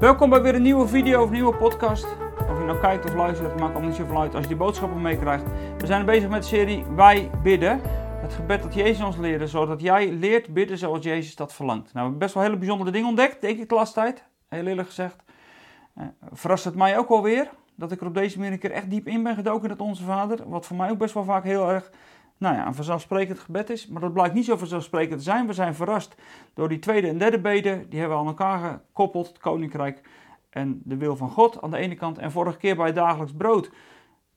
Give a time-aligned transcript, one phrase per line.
[0.00, 2.04] Welkom bij weer een nieuwe video of een nieuwe podcast.
[2.50, 4.56] Of je nou kijkt of luistert, het maakt allemaal niet zoveel uit als je die
[4.56, 5.44] boodschappen meekrijgt.
[5.78, 7.80] We zijn bezig met de serie Wij bidden.
[8.20, 11.82] Het gebed dat Jezus ons leerde, zodat jij leert bidden zoals Jezus dat verlangt.
[11.82, 14.24] Nou, we hebben best wel hele bijzondere dingen ontdekt, denk ik de laatste tijd.
[14.48, 15.16] Heel eerlijk gezegd.
[15.98, 18.72] Uh, verrast het mij ook wel weer dat ik er op deze manier een keer
[18.72, 20.48] echt diep in ben gedoken in het Onze Vader.
[20.48, 21.90] Wat voor mij ook best wel vaak heel erg
[22.40, 23.86] nou ja, een vanzelfsprekend gebed is.
[23.86, 25.46] Maar dat blijkt niet zo vanzelfsprekend te zijn.
[25.46, 26.14] We zijn verrast
[26.54, 27.88] door die tweede en derde bede.
[27.88, 29.28] Die hebben we aan elkaar gekoppeld.
[29.28, 30.02] Het koninkrijk
[30.50, 32.18] en de wil van God aan de ene kant.
[32.18, 33.70] En vorige keer bij het dagelijks brood.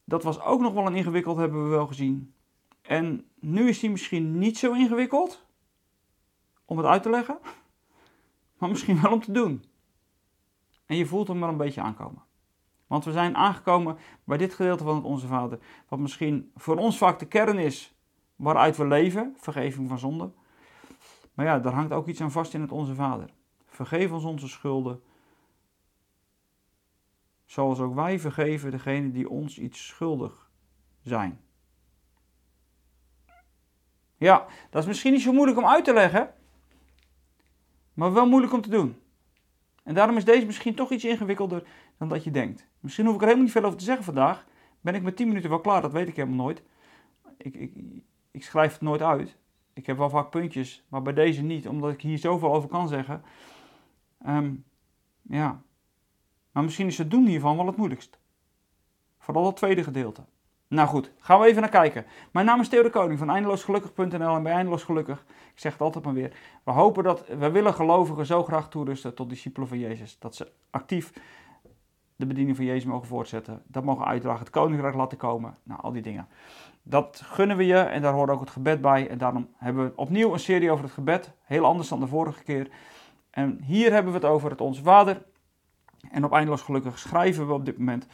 [0.03, 2.33] Dat was ook nog wel een ingewikkeld, hebben we wel gezien.
[2.81, 5.45] En nu is die misschien niet zo ingewikkeld
[6.65, 7.37] om het uit te leggen.
[8.57, 9.63] Maar misschien wel om te doen.
[10.85, 12.23] En je voelt hem wel een beetje aankomen.
[12.87, 16.97] Want we zijn aangekomen bij dit gedeelte van het Onze Vader, wat misschien voor ons
[16.97, 17.92] vaak de kern is
[18.43, 20.31] waaruit we leven, vergeving van zonde.
[21.33, 23.29] Maar ja, daar hangt ook iets aan vast in het Onze Vader.
[23.65, 25.01] Vergeef ons onze schulden,
[27.45, 30.49] zoals ook wij vergeven degene die ons iets schuldig
[31.01, 31.41] zijn.
[34.17, 36.33] Ja, dat is misschien niet zo moeilijk om uit te leggen,
[37.93, 39.01] maar wel moeilijk om te doen.
[39.83, 41.63] En daarom is deze misschien toch iets ingewikkelder
[41.97, 42.67] dan dat je denkt.
[42.79, 44.45] Misschien hoef ik er helemaal niet veel over te zeggen vandaag.
[44.81, 46.63] Ben ik met 10 minuten wel klaar, dat weet ik helemaal nooit.
[47.37, 47.73] Ik, ik,
[48.33, 49.37] ik schrijf het nooit uit.
[49.73, 52.87] Ik heb wel vaak puntjes, maar bij deze niet, omdat ik hier zoveel over kan
[52.87, 53.23] zeggen.
[54.27, 54.63] Um,
[55.21, 55.61] ja.
[56.51, 58.19] Maar misschien is het doen hiervan wel het moeilijkst.
[59.17, 60.25] Vooral het tweede gedeelte.
[60.67, 62.05] Nou goed, gaan we even naar kijken.
[62.31, 65.81] Mijn naam is Theo de Koning van eindeloosgelukkig.nl en bij Eindeloos Gelukkig, ik zeg het
[65.81, 69.79] altijd maar weer, we hopen dat, we willen gelovigen zo graag toerusten tot discipelen van
[69.79, 70.19] Jezus.
[70.19, 71.13] Dat ze actief
[72.23, 75.91] de bediening van Jezus mogen voortzetten, dat mogen uitdragen, het koninkrijk laten komen, nou al
[75.91, 76.27] die dingen.
[76.83, 79.91] Dat gunnen we je en daar hoort ook het gebed bij en daarom hebben we
[79.95, 82.69] opnieuw een serie over het gebed, heel anders dan de vorige keer.
[83.29, 85.21] En hier hebben we het over het Onze Vader
[86.11, 88.07] en op Eindeloos Gelukkig schrijven we op dit moment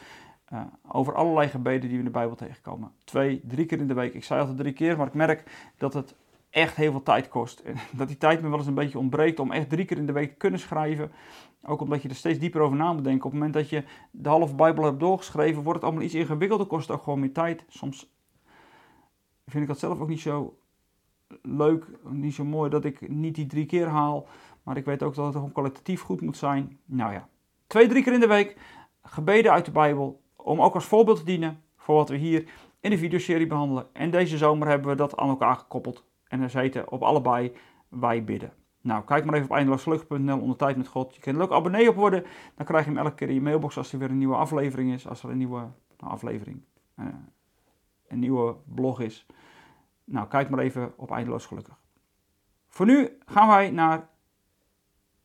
[0.52, 2.92] uh, over allerlei gebeden die we in de Bijbel tegenkomen.
[3.04, 4.14] Twee, drie keer in de week.
[4.14, 6.14] Ik zei altijd drie keer, maar ik merk dat het
[6.50, 7.58] echt heel veel tijd kost.
[7.58, 10.06] En dat die tijd me wel eens een beetje ontbreekt om echt drie keer in
[10.06, 11.12] de week te kunnen schrijven.
[11.62, 13.24] Ook omdat je er steeds dieper over na moet denken.
[13.24, 16.66] Op het moment dat je de halve Bijbel hebt doorgeschreven, wordt het allemaal iets ingewikkelder,
[16.66, 17.64] kost ook gewoon meer tijd.
[17.68, 18.12] Soms
[19.46, 20.58] vind ik dat zelf ook niet zo
[21.42, 24.26] leuk, niet zo mooi dat ik niet die drie keer haal.
[24.62, 26.78] Maar ik weet ook dat het gewoon kwalitatief goed moet zijn.
[26.84, 27.28] Nou ja,
[27.66, 28.56] twee, drie keer in de week
[29.02, 32.50] gebeden uit de Bijbel om ook als voorbeeld te dienen voor wat we hier
[32.80, 33.86] in de videoserie behandelen.
[33.92, 36.04] En deze zomer hebben we dat aan elkaar gekoppeld.
[36.30, 37.52] En er zitten op allebei
[37.88, 38.52] wij bidden.
[38.80, 41.14] Nou, kijk maar even op eindeloosvlucht.nl onder tijd met God.
[41.14, 42.24] Je kunt er ook abonnee op worden.
[42.54, 44.92] Dan krijg je hem elke keer in je mailbox als er weer een nieuwe aflevering
[44.92, 45.08] is.
[45.08, 46.62] Als er een nieuwe nou, aflevering,
[46.96, 47.06] uh,
[48.08, 49.26] een nieuwe blog is.
[50.04, 51.78] Nou, kijk maar even op Eindeloos Gelukkig.
[52.68, 54.08] Voor nu gaan wij naar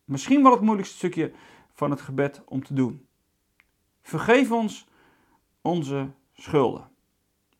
[0.04, 1.32] misschien wel het moeilijkste stukje
[1.72, 3.06] van het gebed om te doen.
[4.02, 4.88] Vergeef ons
[5.60, 6.88] onze schulden.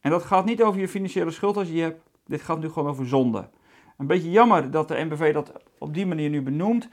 [0.00, 2.04] En dat gaat niet over je financiële schuld als je hebt.
[2.26, 3.48] Dit gaat nu gewoon over zonde.
[3.97, 6.88] Een beetje jammer dat de NBV dat op die manier nu benoemt.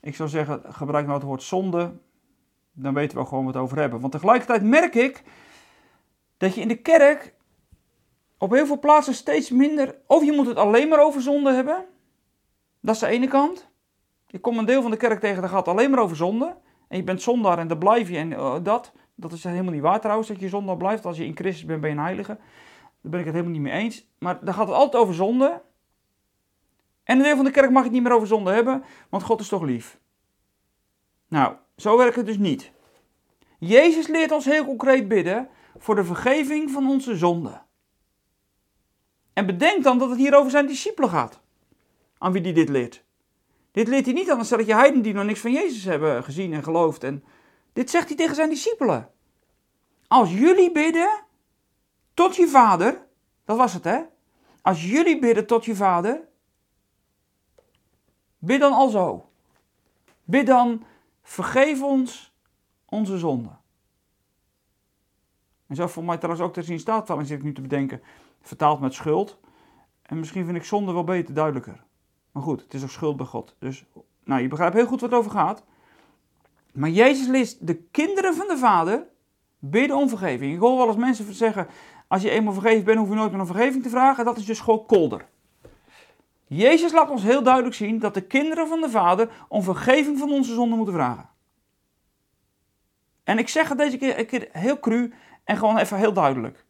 [0.00, 1.92] Ik zou zeggen, gebruik nou het woord zonde.
[2.72, 4.00] Dan weten we gewoon wat we over hebben.
[4.00, 5.22] Want tegelijkertijd merk ik
[6.36, 7.34] dat je in de kerk
[8.38, 9.96] op heel veel plaatsen steeds minder.
[10.06, 11.84] Of je moet het alleen maar over zonde hebben.
[12.80, 13.68] Dat is de ene kant.
[14.30, 16.56] Ik kom een deel van de kerk tegen, dat gaat alleen maar over zonde.
[16.88, 18.92] En je bent zondaar en daar blijf je en uh, dat.
[19.14, 21.06] Dat is helemaal niet waar trouwens, dat je zondaar blijft.
[21.06, 22.38] Als je in Christus bent, ben je een heilige.
[23.06, 24.06] Daar ben ik het helemaal niet mee eens.
[24.18, 25.62] Maar dan gaat het altijd over zonde.
[27.04, 29.40] En een deel van de kerk mag het niet meer over zonde hebben, want God
[29.40, 29.98] is toch lief.
[31.28, 32.70] Nou, zo werkt het dus niet.
[33.58, 37.66] Jezus leert ons heel concreet bidden voor de vergeving van onze zonden.
[39.32, 41.40] En bedenk dan dat het hier over zijn discipelen gaat,
[42.18, 43.04] aan wie hij dit leert.
[43.70, 46.52] Dit leert hij niet aan een stelletje heiden die nog niks van Jezus hebben gezien
[46.52, 47.04] en geloofd.
[47.04, 47.24] En
[47.72, 49.10] dit zegt hij tegen zijn discipelen.
[50.08, 51.24] Als jullie bidden
[52.16, 53.06] tot je vader,
[53.44, 54.02] dat was het hè.
[54.62, 56.28] Als jullie bidden tot je vader,
[58.38, 59.30] bid dan al zo.
[60.24, 60.84] Bid dan,
[61.22, 62.34] vergeef ons
[62.84, 63.58] onze zonden.
[65.66, 68.02] En zo voor mij trouwens ook te zien staat, zit ik nu te bedenken,
[68.40, 69.38] vertaald met schuld.
[70.02, 71.84] En misschien vind ik zonde wel beter, duidelijker.
[72.32, 73.54] Maar goed, het is ook schuld bij God.
[73.58, 73.84] Dus,
[74.24, 75.64] nou, je begrijpt heel goed wat het over gaat.
[76.72, 79.06] Maar Jezus leest de kinderen van de Vader
[79.58, 80.54] bidden om vergeving.
[80.54, 81.66] Ik hoor wel eens mensen zeggen,
[82.08, 84.24] als je eenmaal vergeven bent, hoef je nooit meer om vergeving te vragen.
[84.24, 85.26] Dat is dus gewoon kolder.
[86.46, 90.32] Jezus laat ons heel duidelijk zien dat de kinderen van de Vader om vergeving van
[90.32, 91.28] onze zonden moeten vragen.
[93.24, 95.12] En ik zeg het deze keer, een keer heel cru
[95.44, 96.64] en gewoon even heel duidelijk.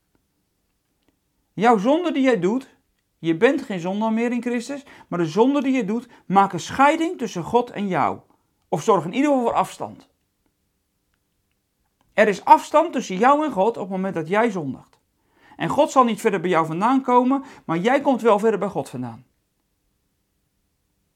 [1.53, 2.77] Jouw zonde die jij doet,
[3.19, 7.19] je bent geen zondaar meer in Christus, maar de zonde die je doet, maken scheiding
[7.19, 8.19] tussen God en jou.
[8.69, 10.09] Of zorgen in ieder geval voor afstand.
[12.12, 14.95] Er is afstand tussen jou en God op het moment dat jij zondigt.
[15.56, 18.69] En God zal niet verder bij jou vandaan komen, maar jij komt wel verder bij
[18.69, 19.25] God vandaan.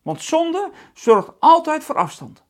[0.02, 2.44] Want zonde zorgt altijd voor afstand.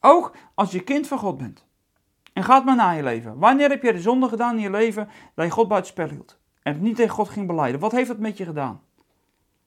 [0.00, 1.64] Ook als je kind van God bent.
[2.32, 3.38] En gaat maar na je leven.
[3.38, 6.38] Wanneer heb je de zonde gedaan in je leven dat je God buiten spel hield?
[6.62, 7.80] En het niet tegen God ging beleiden?
[7.80, 8.82] Wat heeft dat met je gedaan?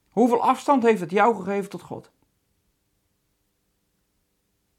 [0.10, 2.12] Hoeveel afstand heeft het jou gegeven tot God?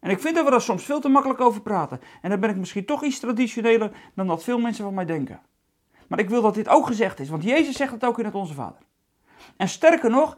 [0.00, 2.00] En ik vind dat we daar soms veel te makkelijk over praten.
[2.22, 5.40] En dan ben ik misschien toch iets traditioneler dan dat veel mensen van mij denken.
[6.06, 8.34] Maar ik wil dat dit ook gezegd is, want Jezus zegt het ook in het
[8.34, 8.82] Onze Vader.
[9.56, 10.36] En sterker nog,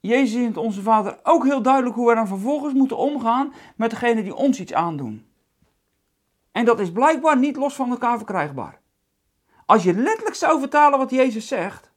[0.00, 3.90] Jezus in het Onze Vader ook heel duidelijk hoe we dan vervolgens moeten omgaan met
[3.90, 5.26] degene die ons iets aandoen.
[6.52, 8.80] En dat is blijkbaar niet los van elkaar verkrijgbaar.
[9.66, 11.90] Als je letterlijk zou vertalen wat Jezus zegt,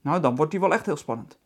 [0.00, 1.38] nou dan wordt die wel echt heel spannend.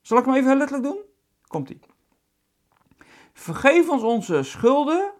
[0.00, 0.98] Zal ik hem even letterlijk doen?
[1.46, 1.80] Komt-ie.
[3.32, 5.12] Vergeef ons onze schulden,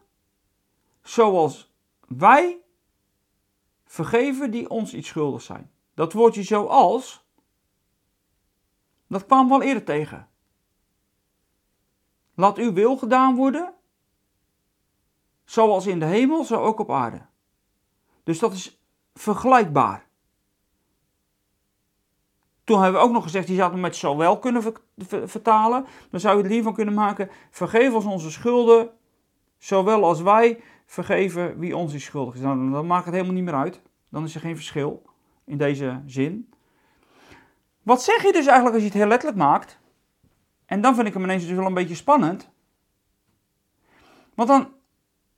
[1.02, 1.72] zoals
[2.06, 2.60] wij
[3.84, 5.70] vergeven die ons iets schuldig zijn.
[5.94, 7.26] Dat woordje zoals,
[9.06, 10.28] dat kwam wel eerder tegen.
[12.34, 13.74] Laat uw wil gedaan worden,
[15.44, 17.26] zoals in de hemel, zo ook op aarde.
[18.24, 18.82] Dus dat is
[19.14, 20.10] vergelijkbaar.
[22.72, 24.62] Toen hebben we ook nog gezegd, die zou het met zowel kunnen
[25.24, 25.86] vertalen.
[26.10, 28.90] Dan zou je er hiervan kunnen maken, vergeef ons onze schulden,
[29.58, 32.40] zowel als wij vergeven wie ons is schuldig is.
[32.40, 33.80] Nou, dan maakt het helemaal niet meer uit.
[34.08, 35.02] Dan is er geen verschil
[35.44, 36.52] in deze zin.
[37.82, 39.78] Wat zeg je dus eigenlijk als je het heel letterlijk maakt?
[40.66, 42.50] En dan vind ik hem ineens dus wel een beetje spannend.
[44.34, 44.68] Want dan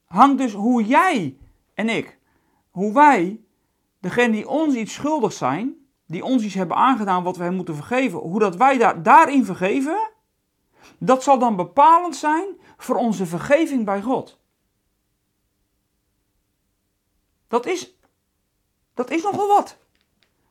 [0.04, 1.38] hangt dus hoe jij
[1.74, 2.18] en ik,
[2.70, 3.40] hoe wij,
[4.00, 5.82] degene die ons iets schuldig zijn,
[6.14, 10.10] die ons iets hebben aangedaan wat wij moeten vergeven, hoe dat wij daar, daarin vergeven,
[10.98, 12.44] dat zal dan bepalend zijn
[12.76, 14.40] voor onze vergeving bij God.
[17.48, 17.96] Dat is,
[18.94, 19.78] dat is nogal wat.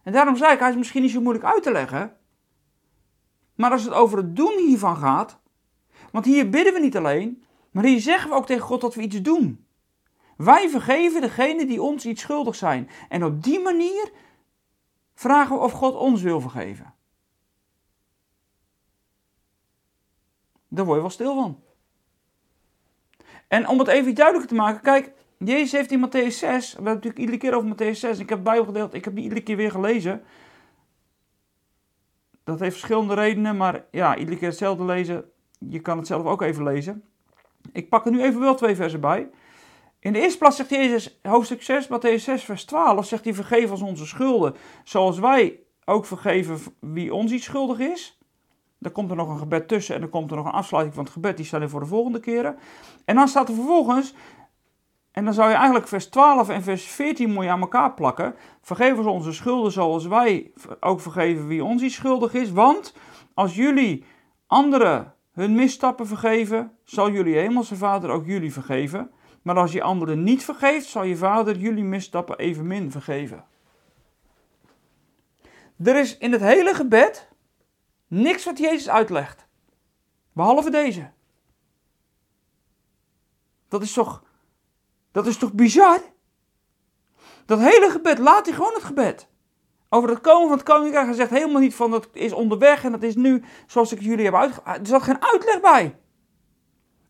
[0.04, 2.18] En daarom zei ik, hij is misschien niet zo moeilijk uit te leggen.
[3.56, 5.40] Maar als het over het doen hiervan gaat,
[6.12, 9.02] want hier bidden we niet alleen, maar hier zeggen we ook tegen God dat we
[9.02, 9.68] iets doen.
[10.38, 12.90] Wij vergeven degene die ons iets schuldig zijn.
[13.10, 14.12] En op die manier
[15.14, 16.94] vragen we of God ons wil vergeven.
[20.68, 21.62] Daar word je wel stil van.
[23.48, 26.94] En om het even duidelijker te maken, kijk, Jezus heeft in Matthäus 6, we hebben
[26.94, 29.42] natuurlijk iedere keer over Matthäus 6, ik heb het Bijbel gedeeld, ik heb die iedere
[29.42, 30.24] keer weer gelezen.
[32.44, 36.42] Dat heeft verschillende redenen, maar ja, iedere keer hetzelfde lezen, je kan het zelf ook
[36.42, 37.04] even lezen.
[37.72, 39.30] Ik pak er nu even wel twee versen bij.
[40.04, 43.72] In de eerste plaats zegt Jezus, hoofdstuk 6, Matthäus 6, vers 12, zegt hij, vergeef
[43.72, 48.20] ons onze schulden, zoals wij ook vergeven wie ons iets schuldig is.
[48.80, 51.04] Dan komt er nog een gebed tussen en dan komt er nog een afsluiting van
[51.04, 52.58] het gebed, die stel voor de volgende keren.
[53.06, 54.14] En dan staat er vervolgens,
[55.12, 58.36] en dan zou je eigenlijk vers 12 en vers 14 moet je aan elkaar plakken.
[58.62, 62.52] Vergeef ons onze schulden zoals wij ook vergeven wie ons iets schuldig is.
[62.52, 62.96] Want
[63.34, 64.06] als jullie
[64.48, 69.12] anderen hun misstappen vergeven, zal jullie hemelse vader ook jullie vergeven.
[69.44, 73.46] Maar als je anderen niet vergeeft, zal je vader jullie misstappen evenmin vergeven.
[75.84, 77.28] Er is in het hele gebed
[78.08, 79.48] niks wat Jezus uitlegt.
[80.34, 81.12] Behalve deze.
[83.68, 84.24] Dat is toch,
[85.12, 86.02] dat is toch bizar?
[87.46, 89.28] Dat hele gebed, laat hij gewoon het gebed.
[89.90, 92.92] Over het komen van het koninkrijk, hij zegt helemaal niet van dat is onderweg en
[92.92, 94.80] dat is nu zoals ik jullie heb uitgelegd.
[94.80, 95.98] Er zat geen uitleg bij.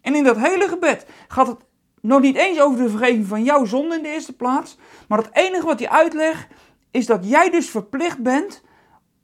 [0.02, 1.66] En in dat hele gebed gaat het
[2.04, 4.78] nog niet eens over de vergeving van jouw zonde in de eerste plaats.
[5.08, 6.48] Maar het enige wat hij uitlegt
[6.92, 8.64] is dat jij dus verplicht bent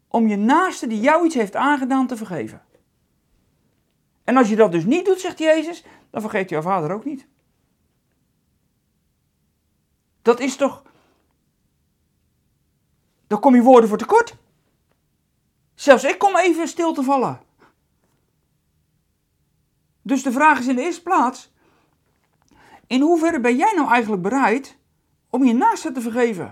[0.07, 2.61] om je naaste die jou iets heeft aangedaan te vergeven.
[4.23, 7.27] En als je dat dus niet doet, zegt Jezus, dan vergeet jouw vader ook niet.
[10.21, 10.83] Dat is toch.
[13.27, 14.35] Dan kom je woorden voor tekort.
[15.75, 17.41] Zelfs ik kom even stil te vallen.
[20.01, 21.51] Dus de vraag is in de eerste plaats:
[22.89, 24.77] in hoeverre ben jij nou eigenlijk bereid
[25.29, 26.45] om je naaste te vergeven?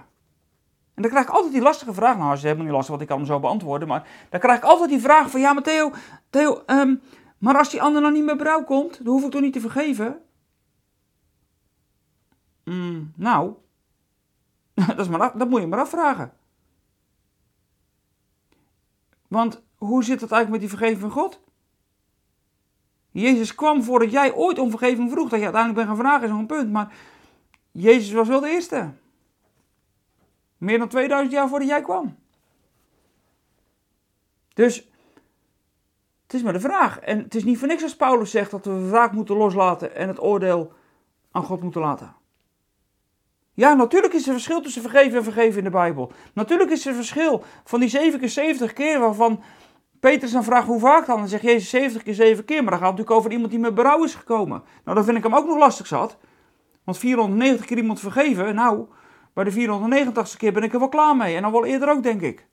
[0.94, 2.18] En dan krijg ik altijd die lastige vraag.
[2.18, 3.88] Nou, is helemaal niet lastig wat ik kan zo beantwoorden.
[3.88, 5.92] Maar dan krijg ik altijd die vraag van: ja, maar Theo,
[6.30, 6.96] Theo ehm,
[7.38, 9.60] maar als die ander nou niet meer berouw komt, dan hoef ik toch niet te
[9.60, 10.22] vergeven?
[12.64, 13.54] Mm, nou,
[14.88, 16.34] dat, is maar, dat moet je maar afvragen.
[19.28, 21.42] Want hoe zit het eigenlijk met die vergeving van God?
[23.22, 25.30] Jezus kwam voordat jij ooit om vergeving vroeg.
[25.30, 26.72] Dat je uiteindelijk bent gaan vragen is nog een punt.
[26.72, 26.94] Maar
[27.72, 28.92] Jezus was wel de eerste.
[30.58, 32.16] Meer dan 2000 jaar voordat jij kwam.
[34.54, 34.90] Dus
[36.24, 37.00] Het is maar de vraag.
[37.00, 40.08] En het is niet voor niks als Paulus zegt dat we wraak moeten loslaten en
[40.08, 40.74] het oordeel
[41.32, 42.16] aan God moeten laten.
[43.54, 46.12] Ja, natuurlijk is er verschil tussen vergeven en vergeven in de Bijbel.
[46.34, 49.44] Natuurlijk is er verschil van die 7 keer 70 keer waarvan
[50.00, 51.18] Petrus dan vraagt hoe vaak dan.
[51.18, 52.62] Dan zegt Jezus 70 keer 7 keer.
[52.62, 54.64] Maar dan gaat het natuurlijk over iemand die met berouw is gekomen.
[54.84, 56.18] Nou, dan vind ik hem ook nog lastig zat.
[56.84, 58.88] Want 490 keer iemand vergeven, nou,
[59.34, 61.36] bij de 489 keer ben ik er wel klaar mee.
[61.36, 62.48] En dan wel eerder ook, denk ik.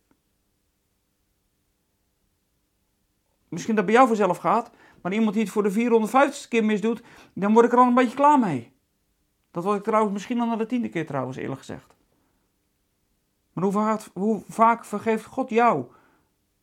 [3.48, 4.70] Misschien dat bij jou vanzelf gaat.
[5.02, 7.02] Maar iemand die het voor de 450 keer misdoet,
[7.34, 8.72] dan word ik er al een beetje klaar mee.
[9.50, 11.94] Dat was ik trouwens misschien al na de tiende keer trouwens, eerlijk gezegd.
[13.52, 15.84] Maar hoe vaak, hoe vaak vergeeft God jou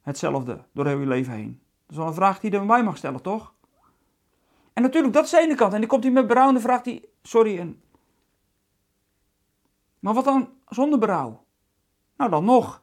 [0.01, 1.61] hetzelfde door heel je leven heen?
[1.81, 3.53] Dat is wel een vraag die je bij mag stellen, toch?
[4.73, 5.73] En natuurlijk, dat is de ene kant.
[5.73, 7.75] En dan komt hij met berouw en dan vraagt hij, sorry.
[9.99, 11.43] Maar wat dan zonder berouw?
[12.17, 12.81] Nou, dan nog.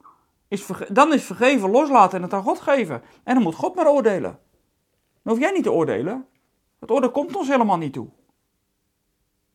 [0.48, 3.02] Is dan is vergeven loslaten en het aan God geven.
[3.24, 4.38] En dan moet God maar oordelen.
[5.22, 6.26] Dan hoef jij niet te oordelen.
[6.78, 8.08] Het oordeel komt ons helemaal niet toe.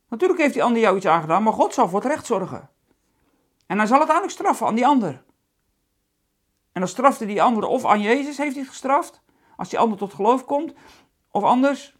[0.10, 2.70] Natuurlijk heeft die ander jou iets aangedaan, maar God zal voor het recht zorgen.
[3.66, 5.24] En hij zal het uiteindelijk straffen aan die ander.
[6.74, 9.22] En dan strafte die ander of aan Jezus heeft hij gestraft,
[9.58, 10.74] als die ander tot geloof komt,
[11.32, 11.96] of anders,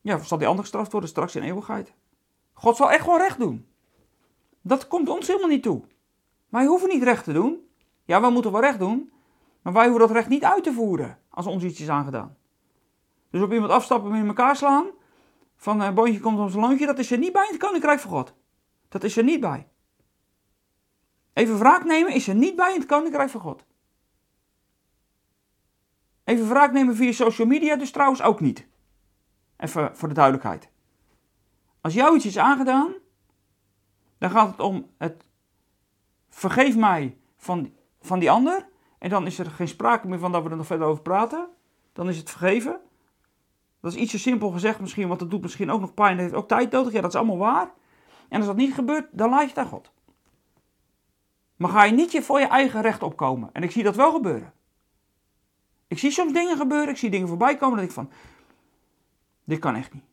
[0.00, 1.94] ja, zal die ander gestraft worden straks in eeuwigheid.
[2.52, 3.68] God zal echt wel recht doen.
[4.60, 5.82] Dat komt ons helemaal niet toe.
[6.48, 7.68] Wij hoeven niet recht te doen.
[8.04, 9.12] Ja, wij moeten wel recht doen,
[9.62, 12.36] maar wij hoeven dat recht niet uit te voeren als ons iets is aangedaan.
[13.30, 14.86] Dus op iemand afstappen en in elkaar slaan,
[15.56, 18.10] van een boontje komt ons loontje, dat is er niet bij in het koninkrijk van
[18.10, 18.34] God.
[18.88, 19.68] Dat is er niet bij.
[21.34, 23.64] Even wraak nemen is er niet bij in het koninkrijk van God.
[26.24, 28.66] Even wraak nemen via social media dus trouwens ook niet.
[29.56, 30.68] Even voor de duidelijkheid.
[31.80, 32.94] Als jou iets is aangedaan,
[34.18, 35.24] dan gaat het om het
[36.28, 38.68] vergeef mij van, van die ander.
[38.98, 41.48] En dan is er geen sprake meer van dat we er nog verder over praten.
[41.92, 42.80] Dan is het vergeven.
[43.80, 46.16] Dat is iets zo simpel gezegd misschien, want dat doet misschien ook nog pijn.
[46.16, 46.92] Dat heeft ook tijd nodig.
[46.92, 47.72] Ja, dat is allemaal waar.
[48.28, 49.92] En als dat niet gebeurt, dan laat je het aan God.
[51.56, 53.50] Maar ga je niet je voor je eigen recht opkomen.
[53.52, 54.52] En ik zie dat wel gebeuren.
[55.88, 58.10] Ik zie soms dingen gebeuren, ik zie dingen voorbij komen dat ik van,
[59.44, 60.04] dit kan echt niet.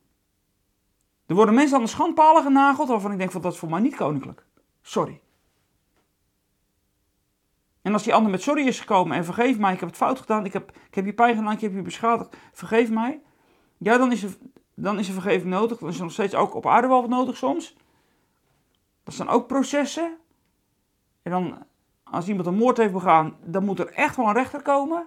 [1.26, 3.80] Er worden mensen aan de schandpalen genageld waarvan ik denk van dat is voor mij
[3.80, 4.44] niet koninklijk.
[4.82, 5.20] Sorry.
[7.82, 10.20] En als die ander met sorry is gekomen en vergeef mij, ik heb het fout
[10.20, 13.20] gedaan, ik heb, ik heb je pijn gedaan, ik heb je beschadigd, vergeef mij.
[13.78, 14.36] Ja, dan is er,
[14.74, 15.78] dan is er vergeving nodig.
[15.78, 17.76] Dan is er nog steeds ook op aarde wel nodig soms.
[19.04, 20.16] Dat zijn ook processen.
[21.22, 21.66] En dan,
[22.02, 25.06] als iemand een moord heeft begaan, dan moet er echt wel een rechter komen.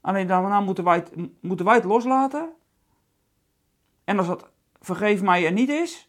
[0.00, 2.52] Alleen daarna moeten wij het, moeten wij het loslaten.
[4.04, 6.08] En als dat vergeef mij er niet is,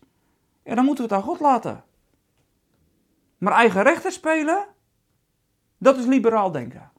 [0.64, 1.84] ja, dan moeten we het aan God laten.
[3.38, 4.66] Maar eigen rechter spelen,
[5.78, 6.92] dat is liberaal denken.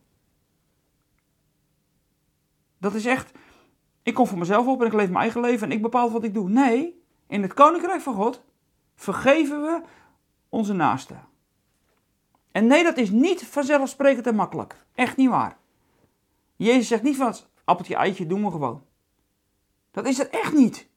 [2.79, 3.39] Dat is echt,
[4.03, 6.25] ik kom voor mezelf op en ik leef mijn eigen leven en ik bepaal wat
[6.25, 6.49] ik doe.
[6.49, 8.45] Nee, in het koninkrijk van God
[8.95, 9.83] vergeven we
[10.49, 11.28] onze naasten.
[12.59, 14.85] En nee, dat is niet vanzelfsprekend en makkelijk.
[14.95, 15.59] Echt niet waar.
[16.57, 17.35] Jezus zegt niet van
[17.65, 18.83] appeltje eitje doen we gewoon.
[19.91, 20.89] Dat is het echt niet.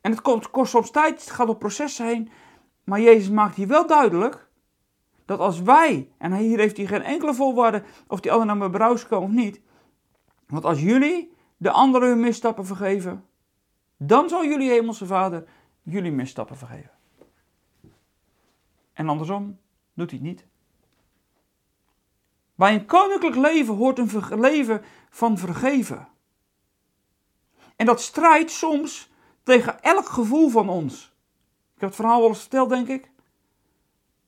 [0.00, 2.30] En het kost, kost soms tijd, het gaat op processen heen.
[2.84, 4.48] Maar Jezus maakt hier wel duidelijk
[5.24, 9.06] dat als wij, en hier heeft hij geen enkele voorwaarde of die anderen naar mijn
[9.08, 9.60] komen of niet.
[10.46, 13.24] Want als jullie de anderen hun misstappen vergeven,
[13.96, 15.48] dan zal jullie hemelse vader
[15.82, 16.98] jullie misstappen vergeven.
[18.92, 19.58] En andersom
[20.00, 20.46] doet hij niet.
[22.54, 26.08] Bij een koninklijk leven hoort een leven van vergeven.
[27.76, 29.10] En dat strijdt soms
[29.42, 31.14] tegen elk gevoel van ons.
[31.74, 33.10] Ik heb het verhaal wel eens verteld, denk ik.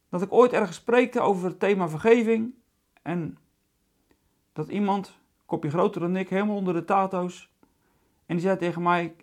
[0.09, 2.55] Dat ik ooit ergens spreekte over het thema vergeving.
[3.03, 3.39] En
[4.53, 7.53] dat iemand, kopje groter dan ik, helemaal onder de tato's.
[8.27, 9.17] En die zei tegen mij,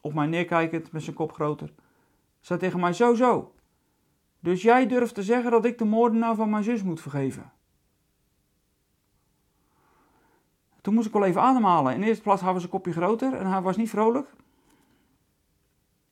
[0.00, 1.72] op mij neerkijkend met zijn kop groter.
[2.40, 3.52] Zei tegen mij, zo zo.
[4.40, 7.52] Dus jij durft te zeggen dat ik de moordenaar van mijn zus moet vergeven.
[10.80, 11.94] Toen moest ik wel even ademhalen.
[11.94, 14.28] In de eerste plaats hadden ze een kopje groter en hij was niet vrolijk.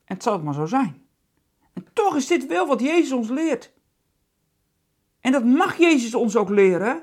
[0.04, 1.06] En het zal het maar zo zijn.
[1.73, 3.73] En toch is dit wel wat Jezus ons leert.
[5.20, 7.02] En dat mag Jezus ons ook leren,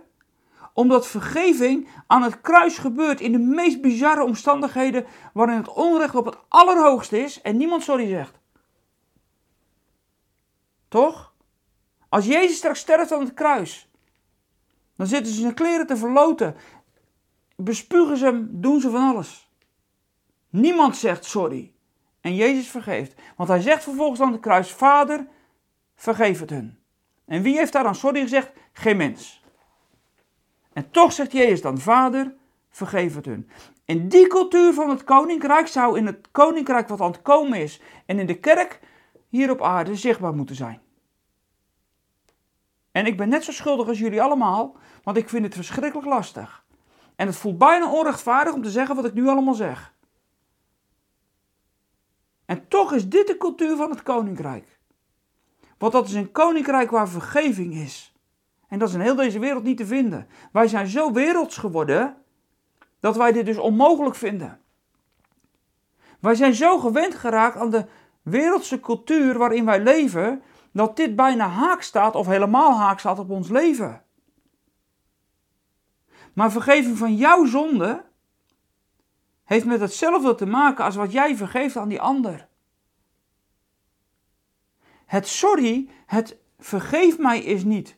[0.74, 6.26] omdat vergeving aan het kruis gebeurt in de meest bizarre omstandigheden, waarin het onrecht op
[6.26, 8.40] het allerhoogste is en niemand sorry zegt.
[10.96, 11.34] Toch?
[12.10, 13.90] Als Jezus straks sterft aan het kruis,
[14.96, 16.56] dan zitten ze zijn kleren te verloten,
[17.56, 19.52] bespugen ze hem, doen ze van alles.
[20.50, 21.74] Niemand zegt sorry.
[22.22, 23.14] En Jezus vergeeft.
[23.36, 25.28] Want hij zegt vervolgens aan het kruis: Vader,
[25.96, 26.80] vergeef het hun.
[27.26, 28.52] En wie heeft daar dan sorry gezegd?
[28.74, 29.44] Geen mens.
[30.74, 32.36] En toch zegt Jezus dan, Vader,
[32.70, 33.50] vergeef het hun.
[33.86, 37.82] En die cultuur van het koninkrijk zou in het koninkrijk wat aan het komen is
[38.06, 38.80] en in de kerk
[39.30, 40.84] hier op aarde zichtbaar moeten zijn.
[42.96, 46.66] En ik ben net zo schuldig als jullie allemaal, want ik vind het verschrikkelijk lastig.
[47.16, 49.94] En het voelt bijna onrechtvaardig om te zeggen wat ik nu allemaal zeg.
[52.46, 54.80] En toch is dit de cultuur van het koninkrijk.
[55.78, 58.16] Want dat is een koninkrijk waar vergeving is.
[58.68, 60.28] En dat is in heel deze wereld niet te vinden.
[60.52, 62.18] Wij zijn zo werelds geworden
[63.00, 64.60] dat wij dit dus onmogelijk vinden.
[66.20, 67.86] Wij zijn zo gewend geraakt aan de
[68.22, 70.42] wereldse cultuur waarin wij leven,
[70.76, 74.04] dat dit bijna haak staat of helemaal haak staat op ons leven.
[76.34, 78.06] Maar vergeving van jouw zonde
[79.44, 82.48] heeft met hetzelfde te maken als wat jij vergeeft aan die ander.
[85.06, 87.98] Het sorry, het vergeef mij is niet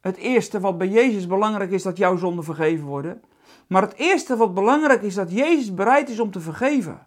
[0.00, 3.22] het eerste wat bij Jezus belangrijk is dat jouw zonden vergeven worden.
[3.66, 7.06] Maar het eerste wat belangrijk is dat Jezus bereid is om te vergeven.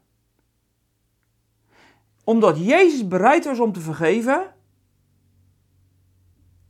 [2.29, 4.55] Omdat Jezus bereid was om te vergeven,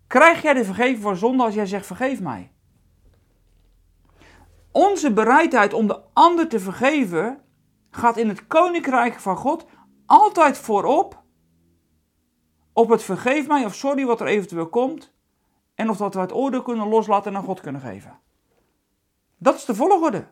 [0.08, 2.52] krijg jij de vergeving voor zonde als jij zegt vergeef mij.
[4.72, 7.42] Onze bereidheid om de ander te vergeven
[7.92, 9.66] gaat in het koninkrijk van God
[10.06, 11.24] altijd voorop
[12.74, 15.14] op het vergeef mij of sorry wat er eventueel komt
[15.76, 18.20] en of dat we het oordeel kunnen loslaten en aan God kunnen geven.
[19.38, 20.28] Dat is de volgorde.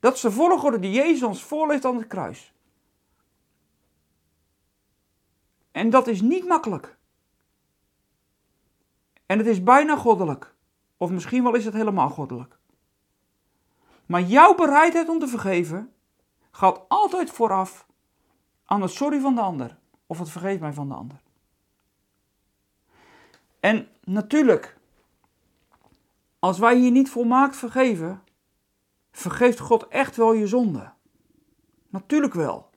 [0.00, 2.52] Dat is de volgorde die Jezus ons voorleest aan het kruis.
[5.72, 6.96] En dat is niet makkelijk.
[9.26, 10.54] En het is bijna goddelijk.
[10.96, 12.58] Of misschien wel is het helemaal goddelijk.
[14.06, 15.92] Maar jouw bereidheid om te vergeven
[16.50, 17.86] gaat altijd vooraf
[18.64, 19.78] aan het sorry van de ander.
[20.06, 21.22] Of het vergeef mij van de ander.
[23.60, 24.78] En natuurlijk,
[26.38, 28.22] als wij hier niet volmaakt vergeven,
[29.12, 30.92] vergeeft God echt wel je zonde.
[31.88, 32.70] Natuurlijk wel.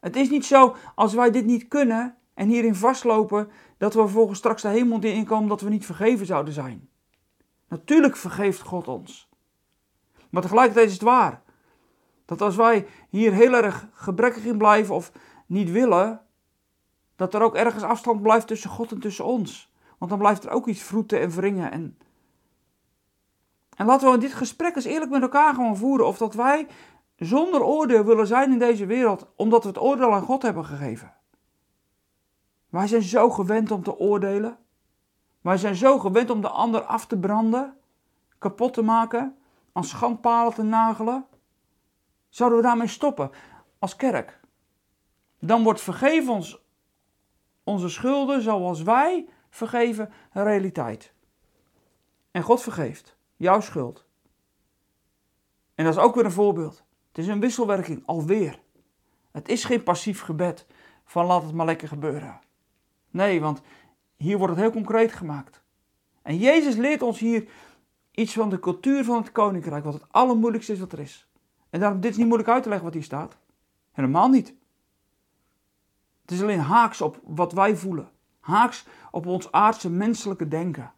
[0.00, 4.38] Het is niet zo als wij dit niet kunnen en hierin vastlopen dat we vervolgens
[4.38, 6.88] straks de hemel in komen dat we niet vergeven zouden zijn.
[7.68, 9.28] Natuurlijk vergeeft God ons.
[10.30, 11.42] Maar tegelijkertijd is het waar
[12.24, 15.12] dat als wij hier heel erg gebrekkig in blijven of
[15.46, 16.20] niet willen,
[17.16, 19.72] dat er ook ergens afstand blijft tussen God en tussen ons.
[19.98, 21.70] Want dan blijft er ook iets vroeten en wringen.
[21.72, 21.98] En,
[23.76, 26.06] en laten we dit gesprek eens eerlijk met elkaar gewoon voeren.
[26.06, 26.66] Of dat wij
[27.26, 31.14] zonder oordeel willen zijn in deze wereld, omdat we het oordeel aan God hebben gegeven.
[32.68, 34.58] Wij zijn zo gewend om te oordelen.
[35.40, 37.76] Wij zijn zo gewend om de ander af te branden,
[38.38, 39.36] kapot te maken,
[39.72, 41.26] aan schandpalen te nagelen.
[42.28, 43.30] Zouden we daarmee stoppen
[43.78, 44.40] als kerk?
[45.38, 46.62] Dan wordt vergeven ons
[47.64, 51.12] onze schulden zoals wij vergeven een realiteit.
[52.30, 54.06] En God vergeeft jouw schuld.
[55.74, 56.84] En dat is ook weer een voorbeeld.
[57.20, 58.60] Is een wisselwerking, alweer.
[59.30, 60.66] Het is geen passief gebed
[61.04, 62.40] van laat het maar lekker gebeuren.
[63.10, 63.62] Nee, want
[64.16, 65.62] hier wordt het heel concreet gemaakt.
[66.22, 67.48] En Jezus leert ons hier
[68.10, 71.28] iets van de cultuur van het koninkrijk, wat het allermoeilijkste is wat er is.
[71.70, 73.36] En daarom, dit is niet moeilijk uit te leggen wat hier staat.
[73.92, 74.54] Helemaal niet.
[76.22, 78.10] Het is alleen haaks op wat wij voelen.
[78.40, 80.92] Haaks op ons aardse menselijke denken.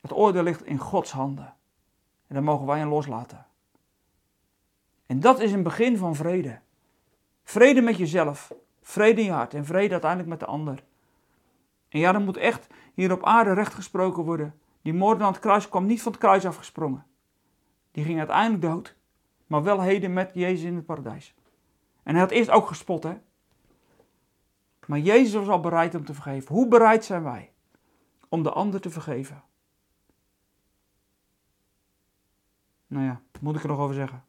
[0.00, 1.54] Het oordeel ligt in Gods handen.
[2.26, 3.46] En daar mogen wij in loslaten.
[5.06, 6.58] En dat is een begin van vrede.
[7.44, 10.84] Vrede met jezelf, vrede in je hart en vrede uiteindelijk met de ander.
[11.88, 14.54] En ja, er moet echt hier op aarde recht gesproken worden.
[14.82, 17.06] Die moord aan het kruis kwam niet van het kruis afgesprongen.
[17.90, 18.96] Die ging uiteindelijk dood,
[19.46, 21.34] maar wel heden met Jezus in het paradijs.
[22.02, 23.18] En hij had eerst ook gespot, hè?
[24.86, 26.54] Maar Jezus was al bereid om te vergeven.
[26.54, 27.52] Hoe bereid zijn wij
[28.28, 29.42] om de ander te vergeven?
[32.86, 34.24] Nou ja, moet ik er nog over zeggen?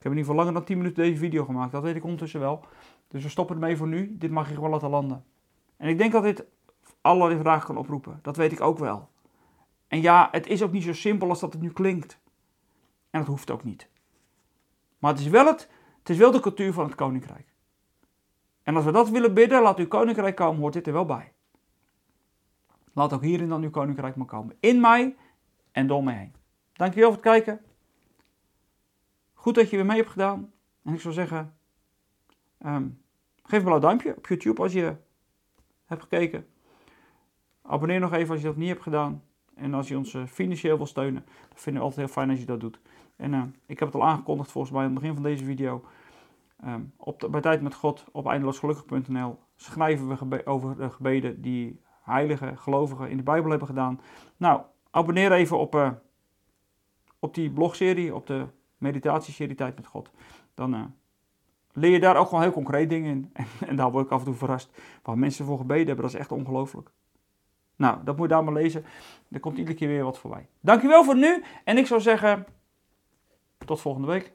[0.00, 1.72] Ik heb in ieder geval langer dan 10 minuten deze video gemaakt.
[1.72, 2.64] Dat weet ik ondertussen wel.
[3.08, 4.16] Dus we stoppen ermee voor nu.
[4.18, 5.24] Dit mag je gewoon laten landen.
[5.76, 6.44] En ik denk dat dit
[7.00, 8.18] allerlei vragen kan oproepen.
[8.22, 9.08] Dat weet ik ook wel.
[9.88, 12.18] En ja, het is ook niet zo simpel als dat het nu klinkt.
[13.10, 13.88] En dat hoeft ook niet.
[14.98, 17.52] Maar het is wel, het, het is wel de cultuur van het koninkrijk.
[18.62, 21.32] En als we dat willen bidden, laat uw koninkrijk komen, hoort dit er wel bij.
[22.92, 24.56] Laat ook hierin dan uw koninkrijk maar komen.
[24.60, 25.16] In mij
[25.72, 26.34] en door mij heen.
[26.72, 27.60] Dankjewel voor het kijken.
[29.40, 30.52] Goed dat je weer mee hebt gedaan.
[30.82, 31.56] En ik zou zeggen,
[32.66, 33.02] um,
[33.42, 34.96] geef een blauw duimpje op YouTube als je
[35.84, 36.46] hebt gekeken.
[37.62, 39.22] Abonneer nog even als je dat niet hebt gedaan.
[39.54, 42.38] En als je ons eh, financieel wil steunen, dan vinden we altijd heel fijn als
[42.38, 42.80] je dat doet.
[43.16, 45.84] En uh, ik heb het al aangekondigd volgens mij aan het begin van deze video.
[46.64, 52.58] Um, op bij Tijd met God op eindeloosgelukkig.nl schrijven we over de gebeden die heiligen,
[52.58, 54.00] gelovigen in de Bijbel hebben gedaan.
[54.36, 55.90] Nou, abonneer even op, uh,
[57.18, 58.46] op die blogserie, op de
[58.80, 60.10] meditatieserie Tijd met God.
[60.54, 60.84] Dan uh,
[61.72, 63.30] leer je daar ook gewoon heel concreet dingen in.
[63.32, 64.70] En, en, daar word ik af en toe verrast.
[65.02, 66.90] Waar mensen voor gebeden hebben, dat is echt ongelooflijk.
[67.76, 68.84] Nou, dat moet je daar maar lezen.
[69.30, 70.48] Er komt iedere keer weer wat voorbij.
[70.60, 71.42] Dankjewel voor nu.
[71.64, 72.46] En ik zou zeggen,
[73.64, 74.32] tot volgende week.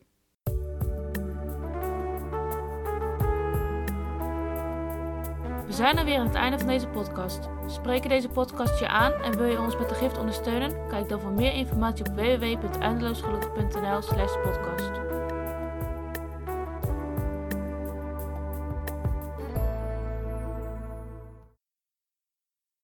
[5.75, 7.49] Zijn er weer aan het einde van deze podcast.
[7.67, 10.88] Spreken deze podcast je aan en wil je ons met de gift ondersteunen?
[10.88, 15.05] Kijk dan voor meer informatie op www.eindeloosgelukkig.nl/podcast.